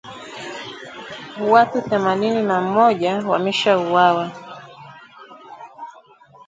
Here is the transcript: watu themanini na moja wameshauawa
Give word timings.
watu 1.49 1.81
themanini 1.81 2.41
na 2.43 2.61
moja 2.61 3.17
wameshauawa 3.27 4.31